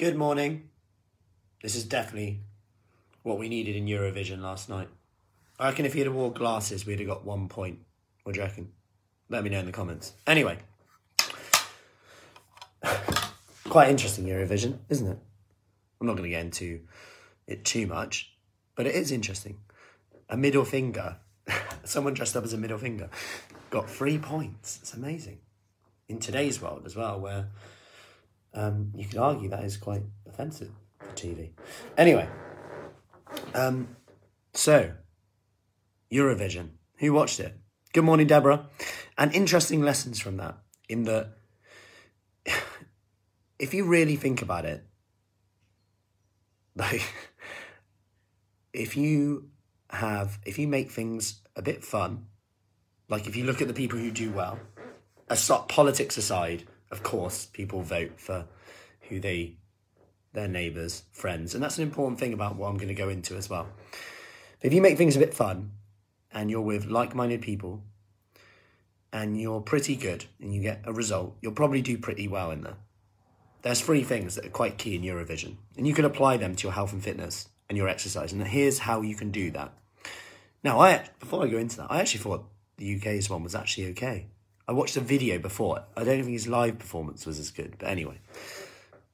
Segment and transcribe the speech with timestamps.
[0.00, 0.70] Good morning.
[1.62, 2.40] This is definitely
[3.22, 4.88] what we needed in Eurovision last night.
[5.58, 7.80] I reckon if he'd have wore glasses, we'd have got one point.
[8.22, 8.72] What do you reckon?
[9.28, 10.14] Let me know in the comments.
[10.26, 10.56] Anyway,
[13.68, 15.18] quite interesting Eurovision, isn't it?
[16.00, 16.80] I'm not going to get into
[17.46, 18.32] it too much,
[18.76, 19.58] but it is interesting.
[20.30, 21.18] A middle finger,
[21.84, 23.10] someone dressed up as a middle finger,
[23.68, 24.78] got three points.
[24.80, 25.40] It's amazing.
[26.08, 27.48] In today's world as well, where
[28.54, 31.50] um, you could argue that is quite offensive for TV.
[31.96, 32.28] Anyway,
[33.54, 33.96] um,
[34.52, 34.92] so
[36.12, 36.70] Eurovision.
[36.98, 37.56] Who watched it?
[37.92, 38.66] Good morning, Deborah.
[39.16, 40.58] And interesting lessons from that.
[40.88, 41.36] In that,
[43.58, 44.84] if you really think about it,
[46.74, 47.02] like,
[48.72, 49.50] if you
[49.90, 52.26] have, if you make things a bit fun,
[53.08, 54.58] like if you look at the people who do well,
[55.28, 58.46] aside, politics aside, of course, people vote for
[59.08, 59.56] who they,
[60.32, 63.36] their neighbours, friends, and that's an important thing about what I'm going to go into
[63.36, 63.68] as well.
[64.60, 65.72] But if you make things a bit fun,
[66.32, 67.82] and you're with like-minded people,
[69.12, 72.62] and you're pretty good, and you get a result, you'll probably do pretty well in
[72.62, 72.76] there.
[73.62, 76.62] There's three things that are quite key in Eurovision, and you can apply them to
[76.64, 78.32] your health and fitness and your exercise.
[78.32, 79.72] And here's how you can do that.
[80.62, 82.44] Now, I before I go into that, I actually thought
[82.76, 84.26] the UK's one was actually okay.
[84.70, 85.82] I watched a video before.
[85.96, 88.20] I don't think his live performance was as good, but anyway,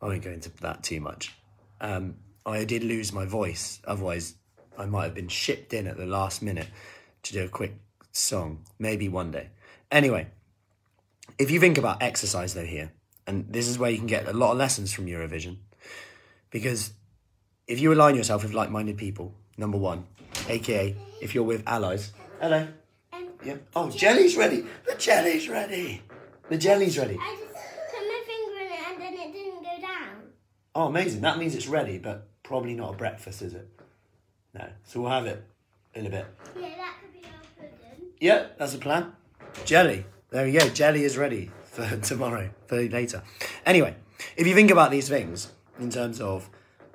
[0.00, 1.34] I won't go into that too much.
[1.78, 2.14] Um,
[2.46, 4.36] I did lose my voice, otherwise,
[4.78, 6.68] I might have been shipped in at the last minute
[7.24, 7.74] to do a quick
[8.12, 9.50] song, maybe one day.
[9.90, 10.28] Anyway,
[11.38, 12.90] if you think about exercise though, here,
[13.26, 15.58] and this is where you can get a lot of lessons from Eurovision,
[16.48, 16.94] because
[17.66, 20.06] if you align yourself with like minded people, number one,
[20.48, 22.14] aka if you're with allies.
[22.40, 22.68] Hello.
[23.44, 23.56] Yeah.
[23.74, 24.64] Oh, jelly's ready.
[24.86, 26.02] The jelly's ready.
[26.48, 27.18] The jelly's ready.
[27.20, 30.32] I just put my finger in it and then it didn't go down.
[30.74, 31.22] Oh, amazing.
[31.22, 33.68] That means it's ready, but probably not a breakfast, is it?
[34.54, 34.68] No.
[34.84, 35.44] So we'll have it
[35.94, 36.26] in a bit.
[36.56, 38.06] Yeah, that could be our pudding.
[38.20, 39.12] Yeah, that's the plan.
[39.64, 40.04] Jelly.
[40.30, 40.68] There we go.
[40.68, 43.22] Jelly is ready for tomorrow, for later.
[43.66, 43.96] Anyway,
[44.36, 46.48] if you think about these things in terms of,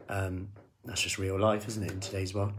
[0.09, 0.49] um,
[0.85, 2.53] that's just real life, isn't it, in today's world?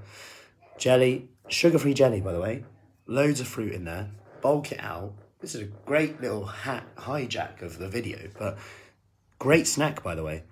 [0.77, 2.65] Jelly, sugar free jelly, by the way.
[3.11, 4.11] Loads of fruit in there.
[4.43, 5.15] Bulk it out.
[5.41, 8.59] This is a great little hat hijack of the video, but
[9.39, 10.43] great snack, by the way.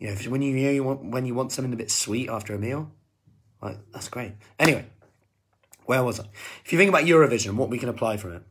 [0.00, 2.28] You know, when you, you know you want when you want something a bit sweet
[2.28, 2.90] after a meal,
[3.62, 4.32] like that's great.
[4.58, 4.84] Anyway,
[5.84, 6.24] where was I?
[6.64, 8.42] If you think about Eurovision, what we can apply from it,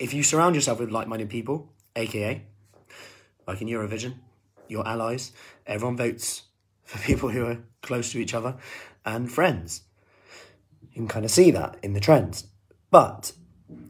[0.00, 2.42] if you surround yourself with like-minded people, aka,
[3.46, 4.14] like in Eurovision,
[4.66, 5.30] your allies,
[5.64, 6.42] everyone votes
[6.82, 8.56] for people who are close to each other,
[9.06, 9.82] and friends.
[10.82, 12.49] You can kind of see that in the trends.
[12.90, 13.32] But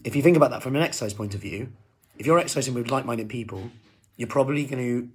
[0.05, 1.72] if you think about that from an exercise point of view,
[2.19, 3.71] if you're exercising with like-minded people,
[4.16, 5.09] you're probably going to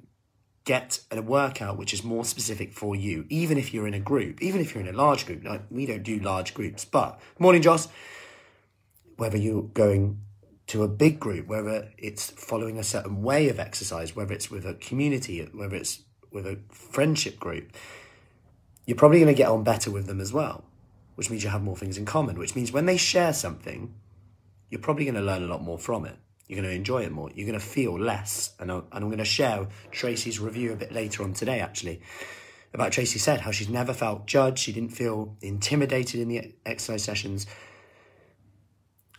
[0.63, 4.41] get a workout which is more specific for you, even if you're in a group,
[4.41, 5.43] even if you're in a large group.
[5.43, 7.87] Like we don't do large groups, but morning, Joss.
[9.17, 10.19] Whether you're going
[10.67, 14.65] to a big group, whether it's following a certain way of exercise, whether it's with
[14.65, 17.71] a community, whether it's with a friendship group,
[18.85, 20.65] you're probably going to get on better with them as well,
[21.15, 23.93] which means you have more things in common, which means when they share something,
[24.69, 26.15] you're probably going to learn a lot more from it.
[26.47, 27.31] You're going to enjoy it more.
[27.33, 28.53] You're going to feel less.
[28.59, 32.01] And and I'm going to share Tracy's review a bit later on today, actually,
[32.73, 34.59] about Tracy said how she's never felt judged.
[34.59, 37.47] She didn't feel intimidated in the exercise sessions.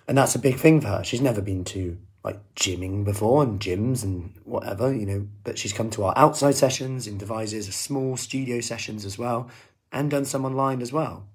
[0.07, 1.05] And that's a big thing for her.
[1.05, 5.73] She's never been to like gymming before and gyms and whatever, you know, but she's
[5.73, 9.49] come to our outside sessions in Devizes, small studio sessions as well,
[9.93, 11.29] and done some online as well.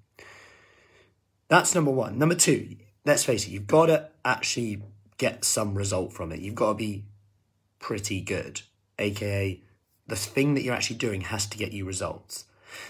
[1.52, 2.18] That's number one.
[2.18, 4.82] Number two, let's face it, you've got to actually
[5.18, 6.40] get some result from it.
[6.40, 7.04] You've got to be
[7.78, 8.62] pretty good,
[8.98, 9.60] aka
[10.06, 12.46] the thing that you're actually doing has to get you results.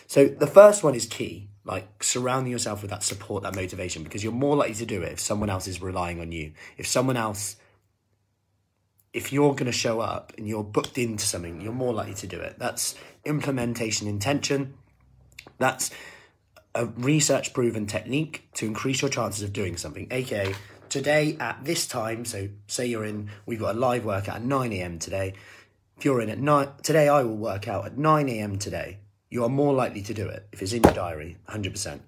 [0.07, 4.23] So the first one is key, like surrounding yourself with that support, that motivation, because
[4.23, 6.53] you're more likely to do it if someone else is relying on you.
[6.77, 7.57] If someone else,
[9.13, 12.29] if you're going to show up and you're booked into something, you're more likely to
[12.29, 12.61] do it.
[12.61, 12.95] That's
[13.25, 14.75] implementation intention.
[15.59, 15.91] That's
[16.75, 20.55] a research proven technique to increase your chances of doing something, aka
[20.89, 22.25] today at this time.
[22.25, 24.99] So, say you're in, we've got a live workout at 9 a.m.
[24.99, 25.35] today.
[25.97, 28.59] If you're in at 9, today I will work out at 9 a.m.
[28.59, 28.99] today.
[29.31, 32.01] You are more likely to do it if it's in your diary, 100%.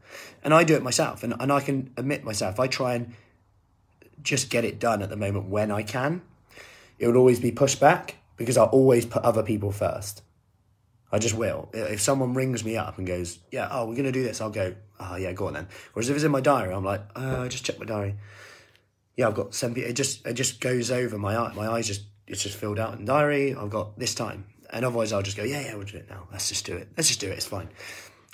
[0.42, 3.14] And I do it myself, and, and I can admit myself, I try and
[4.22, 6.22] just get it done at the moment when I can.
[6.98, 10.22] It would always be pushed back because I always put other people first.
[11.14, 11.70] I just will.
[11.72, 14.74] If someone rings me up and goes, "Yeah, oh, we're gonna do this," I'll go,
[14.98, 17.48] "Oh, yeah, go on then." Whereas if it's in my diary, I'm like, "Uh, I
[17.48, 18.16] just check my diary."
[19.16, 19.76] Yeah, I've got seven.
[19.76, 21.52] It just it just goes over my eye.
[21.54, 23.54] My eyes just it's just filled out in diary.
[23.54, 26.26] I've got this time, And otherwise, I'll just go, yeah, yeah, we'll do it now.
[26.32, 26.88] Let's just do it.
[26.96, 27.34] Let's just do it.
[27.34, 27.68] It's fine.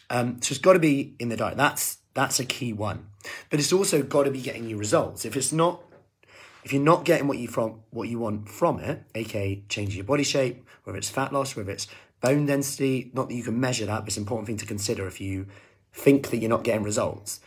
[0.08, 1.54] Um, so it's got to be in the diary.
[1.56, 3.08] That's that's a key one.
[3.50, 5.24] But it's also got to be getting you results.
[5.24, 5.82] If it's not,
[6.64, 10.04] if you're not getting what you from what you want from it, aka changing your
[10.04, 11.86] body shape, whether it's fat loss, whether it's
[12.20, 15.06] bone density, not that you can measure that, but it's an important thing to consider
[15.06, 15.46] if you
[15.92, 17.40] think that you're not getting results.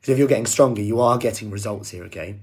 [0.00, 2.40] Because if you're getting stronger, you are getting results here, okay?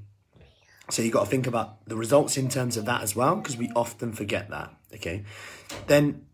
[0.90, 3.58] So you've got to think about the results in terms of that as well, because
[3.58, 5.24] we often forget that, okay?
[5.88, 6.26] Then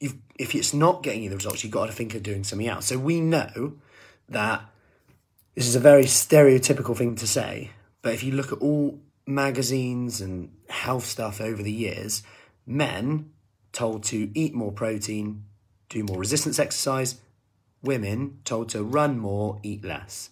[0.00, 2.68] you've, if it's not getting you the results, you've got to think of doing something
[2.68, 2.86] else.
[2.86, 3.74] So we know
[4.28, 4.64] that
[5.54, 7.70] this is a very stereotypical thing to say,
[8.02, 12.22] but if you look at all magazines and health stuff over the years,
[12.66, 13.30] men
[13.76, 15.44] told to eat more protein,
[15.90, 17.20] do more resistance exercise,
[17.82, 20.30] women told to run more, eat less.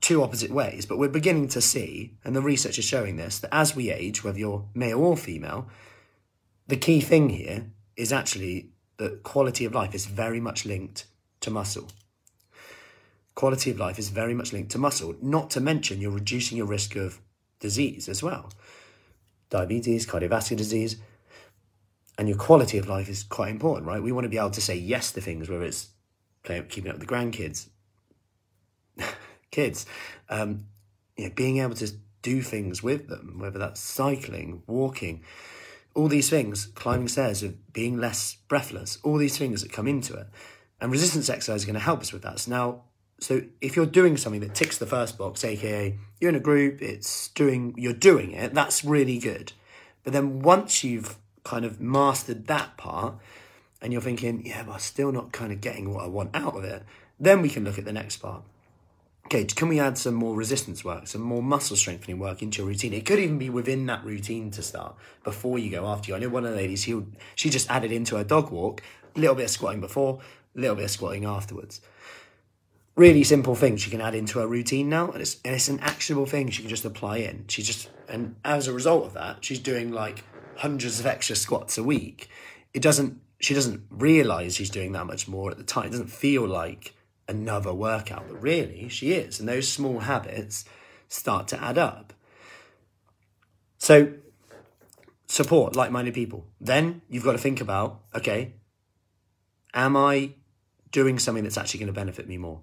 [0.00, 3.54] Two opposite ways, but we're beginning to see, and the research is showing this, that
[3.54, 5.68] as we age, whether you're male or female,
[6.66, 11.04] the key thing here is actually that quality of life is very much linked
[11.42, 11.88] to muscle.
[13.36, 16.66] Quality of life is very much linked to muscle, not to mention you're reducing your
[16.66, 17.20] risk of
[17.60, 18.50] disease as well
[19.48, 20.96] diabetes, cardiovascular disease.
[22.18, 24.02] And your quality of life is quite important, right?
[24.02, 25.88] We want to be able to say yes to things, whether it's
[26.44, 27.68] playing, keeping up with the grandkids,
[29.50, 29.84] kids,
[30.30, 30.66] um,
[31.16, 31.90] you know, being able to
[32.22, 35.22] do things with them, whether that's cycling, walking,
[35.94, 37.42] all these things, climbing stairs,
[37.72, 40.26] being less breathless, all these things that come into it.
[40.80, 42.38] And resistance exercise is going to help us with that.
[42.40, 42.82] So now,
[43.18, 46.82] so if you're doing something that ticks the first box, aka you're in a group,
[46.82, 49.52] it's doing, you're doing it, that's really good.
[50.04, 51.16] But then once you've
[51.46, 53.14] kind of mastered that part,
[53.80, 56.56] and you're thinking, yeah, but I'm still not kind of getting what I want out
[56.56, 56.82] of it,
[57.20, 58.42] then we can look at the next part.
[59.26, 62.66] Okay, can we add some more resistance work, some more muscle strengthening work into your
[62.66, 62.92] routine?
[62.92, 66.16] It could even be within that routine to start before you go after you.
[66.16, 67.00] I know one of the ladies, she,
[67.36, 68.82] she just added into her dog walk
[69.14, 70.20] a little bit of squatting before,
[70.56, 71.80] a little bit of squatting afterwards.
[72.96, 75.78] Really simple thing she can add into her routine now, and it's, and it's an
[75.80, 77.44] actionable thing she can just apply in.
[77.48, 80.24] She just, and as a result of that, she's doing like
[80.58, 82.28] hundreds of extra squats a week.
[82.74, 85.86] It doesn't, she doesn't realize she's doing that much more at the time.
[85.86, 86.94] It doesn't feel like
[87.28, 89.40] another workout, but really she is.
[89.40, 90.64] And those small habits
[91.08, 92.12] start to add up.
[93.78, 94.14] So,
[95.26, 96.46] support like minded people.
[96.60, 98.54] Then you've got to think about okay,
[99.74, 100.32] am I
[100.90, 102.60] doing something that's actually going to benefit me more?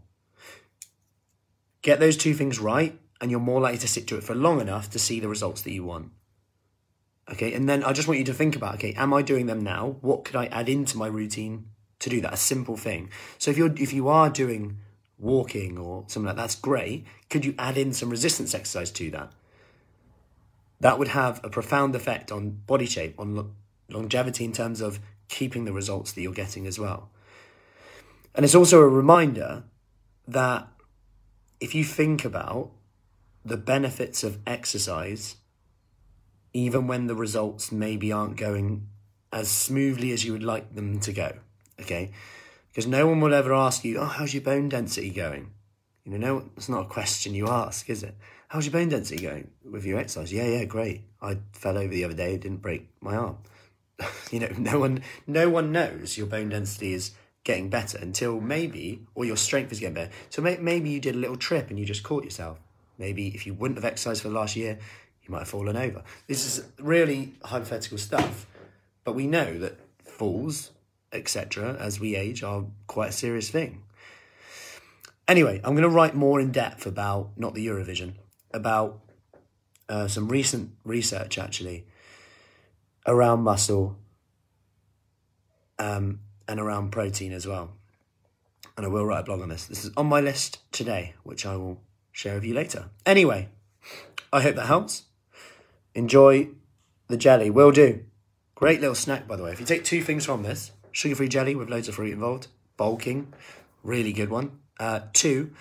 [1.81, 4.61] Get those two things right, and you're more likely to stick to it for long
[4.61, 6.11] enough to see the results that you want.
[7.31, 9.61] Okay, and then I just want you to think about okay, am I doing them
[9.61, 9.95] now?
[10.01, 11.67] What could I add into my routine
[11.99, 12.33] to do that?
[12.33, 13.09] A simple thing.
[13.37, 14.79] So if you're if you are doing
[15.17, 17.05] walking or something like that, that's great.
[17.29, 19.31] Could you add in some resistance exercise to that?
[20.81, 23.51] That would have a profound effect on body shape, on lo-
[23.89, 24.99] longevity in terms of
[25.29, 27.09] keeping the results that you're getting as well.
[28.35, 29.63] And it's also a reminder
[30.27, 30.67] that
[31.59, 32.71] if you think about
[33.45, 35.35] the benefits of exercise,
[36.53, 38.87] even when the results maybe aren't going
[39.31, 41.33] as smoothly as you would like them to go,
[41.81, 42.11] okay?
[42.71, 45.51] Because no one will ever ask you, oh, how's your bone density going?
[46.05, 48.15] You know, no, it's not a question you ask, is it?
[48.49, 50.31] How's your bone density going with your exercise?
[50.31, 51.01] Yeah, yeah, great.
[51.21, 53.37] I fell over the other day, didn't break my arm.
[54.31, 57.11] you know, no one, no one knows your bone density is
[57.43, 60.11] getting better until maybe, or your strength is getting better.
[60.29, 62.59] So may, maybe you did a little trip and you just caught yourself.
[62.97, 64.77] Maybe if you wouldn't have exercised for the last year,
[65.25, 66.03] you might have fallen over.
[66.27, 68.45] This is really hypothetical stuff,
[69.03, 70.71] but we know that falls,
[71.11, 73.83] etc., as we age, are quite a serious thing.
[75.27, 78.13] Anyway, I'm going to write more in depth about not the Eurovision,
[78.53, 78.99] about
[79.87, 81.85] uh, some recent research actually
[83.05, 83.95] around muscle
[85.79, 87.71] um, and around protein as well.
[88.75, 89.67] And I will write a blog on this.
[89.67, 91.79] This is on my list today, which I will
[92.11, 92.89] share with you later.
[93.05, 93.49] Anyway,
[94.31, 95.03] I hope that helps.
[95.95, 96.49] Enjoy
[97.07, 97.49] the jelly.
[97.49, 98.03] Will do.
[98.55, 99.51] Great little snack, by the way.
[99.51, 102.47] If you take two things from this sugar free jelly with loads of fruit involved,
[102.77, 103.33] bulking,
[103.83, 104.59] really good one.
[104.79, 105.51] Uh, two,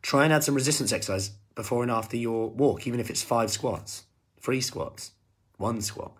[0.00, 3.50] try and add some resistance exercise before and after your walk, even if it's five
[3.50, 4.04] squats,
[4.40, 5.12] three squats,
[5.56, 6.12] one squat.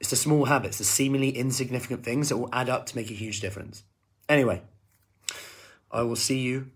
[0.00, 3.14] It's the small habits, the seemingly insignificant things that will add up to make a
[3.14, 3.82] huge difference.
[4.28, 4.62] Anyway,
[5.90, 6.70] I will see you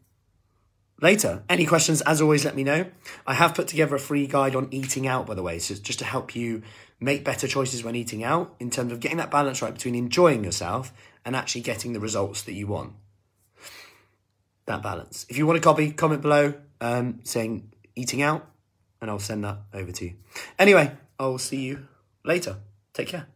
[1.01, 1.43] later.
[1.49, 2.87] Any questions, as always, let me know.
[3.27, 5.99] I have put together a free guide on eating out, by the way, so just
[6.01, 6.63] to help you
[7.01, 10.45] make better choices when eating out in terms of getting that balance right between enjoying
[10.45, 10.93] yourself
[11.25, 12.93] and actually getting the results that you want.
[14.67, 15.27] That balance.
[15.29, 18.47] If you want a copy, comment below um, saying eating out,
[19.01, 20.15] and I'll send that over to you.
[20.59, 21.89] Anyway, I'll see you
[22.25, 22.57] later.
[22.93, 23.31] Take care.